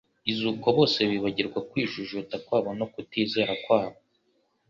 izuko 0.31 0.67
bose 0.77 0.99
bibagirwa 1.09 1.59
kwijujuta 1.69 2.35
kwabo 2.45 2.69
no 2.79 2.85
kutizera 2.93 3.53
kwabo, 3.63 3.99